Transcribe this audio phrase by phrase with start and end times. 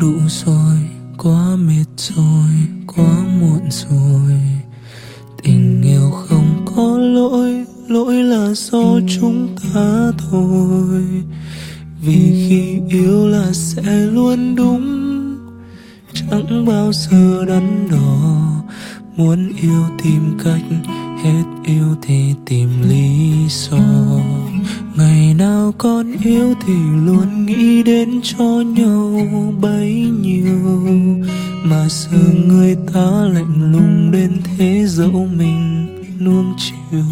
[0.00, 0.76] đủ rồi,
[1.18, 2.50] quá mệt rồi,
[2.86, 4.40] quá muộn rồi.
[5.42, 11.04] Tình yêu không có lỗi lỗi là do chúng ta thôi.
[12.02, 14.86] Vì khi yêu là sẽ luôn đúng,
[16.14, 18.42] chẳng bao giờ đắn đo.
[19.16, 20.62] Muốn yêu tìm cách,
[21.24, 23.78] hết yêu thì tìm lý do.
[24.96, 26.74] Ngày nào con yêu thì
[27.06, 28.44] luôn nghĩ đến cho
[28.76, 29.20] nhau
[29.60, 29.85] bấy
[31.86, 35.86] mà giờ người ta lạnh lùng đến thế dẫu mình
[36.20, 37.04] nuông chiều.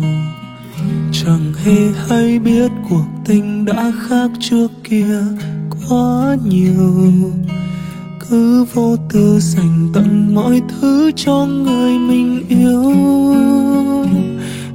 [1.12, 5.16] Chẳng hề hay biết cuộc tình đã khác trước kia
[5.70, 7.32] quá nhiều.
[8.28, 12.94] Cứ vô tư dành tận mọi thứ cho người mình yêu.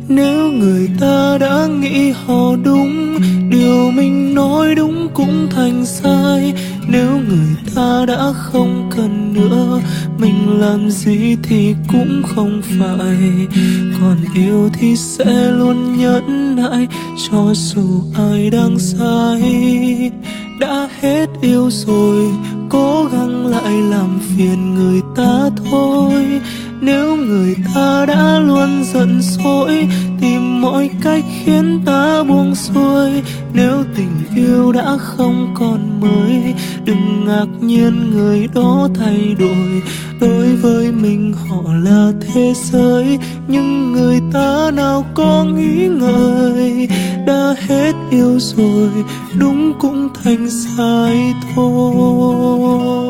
[0.07, 3.17] Nếu người ta đã nghĩ họ đúng,
[3.49, 6.53] điều mình nói đúng cũng thành sai
[6.91, 9.81] nếu người ta đã không cần nữa,
[10.17, 13.17] mình làm gì thì cũng không phải.
[14.01, 16.87] Còn yêu thì sẽ luôn nhẫn nại
[17.29, 19.41] cho dù ai đang sai.
[20.59, 22.25] Đã hết yêu rồi,
[22.69, 26.41] cố gắng lại làm phiền người ta thôi
[26.81, 29.87] nếu người ta đã luôn giận dỗi,
[30.21, 33.09] tìm mọi cách khiến ta buông xuôi.
[33.53, 36.53] Nếu tình yêu đã không còn mới,
[36.85, 39.81] đừng ngạc nhiên người đó thay đổi.
[40.21, 46.87] Đối với mình họ là thế giới, nhưng người ta nào có nghĩ ngợi?
[47.27, 48.89] Đã hết yêu rồi,
[49.39, 53.08] đúng cũng thành sai thôi.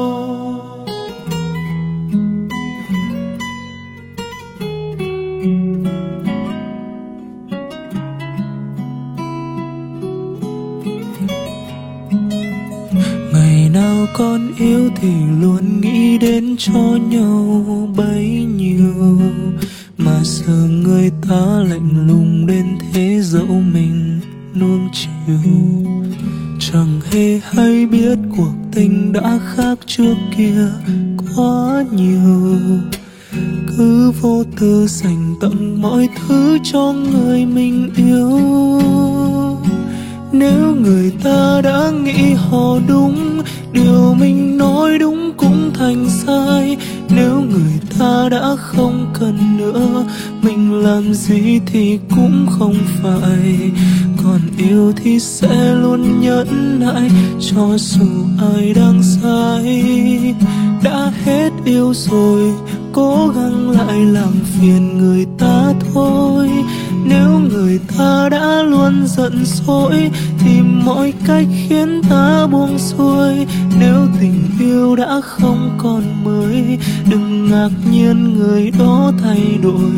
[14.19, 17.65] Con yêu thì luôn nghĩ đến cho nhau
[17.97, 19.19] bấy nhiêu.
[19.97, 24.19] Mà giờ người ta lạnh lùng đến thế dẫu mình
[24.59, 25.51] nuông chiều.
[26.59, 30.67] Chẳng hề hay biết cuộc tình đã khác trước kia
[31.35, 32.59] quá nhiều.
[33.77, 38.39] Cứ vô tư dành tặng mọi thứ cho người mình yêu
[40.31, 43.41] nếu người ta đã nghĩ họ đúng,
[43.71, 46.77] điều mình nói đúng cũng thành sai.
[47.09, 50.05] Nếu người ta đã không cần nữa,
[50.41, 53.71] mình làm gì thì cũng không phải.
[54.23, 57.11] Còn yêu thì sẽ luôn nhẫn nại
[57.51, 58.07] cho dù
[58.55, 59.83] ai đang sai.
[60.83, 62.53] Đã hết yêu rồi,
[62.93, 66.49] cố gắng lại làm phiền người ta thôi.
[67.05, 68.58] Nếu người ta đã
[69.17, 70.11] giận dỗi
[70.45, 73.45] tìm mọi cách khiến ta buông xuôi.
[73.79, 76.77] Nếu tình yêu đã không còn mới,
[77.11, 79.91] đừng ngạc nhiên người đó thay đổi.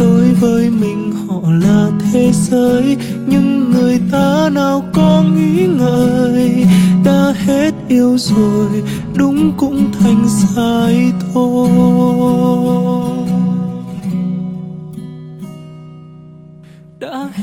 [0.00, 6.66] Đối với mình họ là thế giới, nhưng người ta nào có nghĩ ngợi?
[7.04, 8.82] Đã hết yêu rồi,
[9.14, 13.23] đúng cũng thành sai thôi.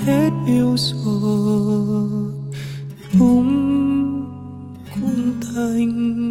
[0.06, 2.34] Hết yêu rồi.
[3.19, 3.51] Đúng
[4.94, 6.31] cũng thành.